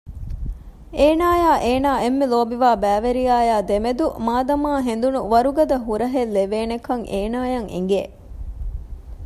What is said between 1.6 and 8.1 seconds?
އޭނާ އެންމެ ލޯބިވާ ބައިވެރިޔާއާ ދެމެދު މާދަމާ ހެނދުނު ވަރުގަދަ ހުރަހެއްލެވޭނެކަން އޭނާއަށް އެނގެ